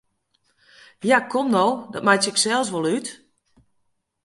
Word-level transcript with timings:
Ja, 1.09 1.19
kom 1.33 1.47
no, 1.55 1.65
dat 1.93 2.03
meitsje 2.07 2.29
ik 2.33 2.39
sels 2.43 2.69
wol 2.73 2.87
út! 2.95 3.07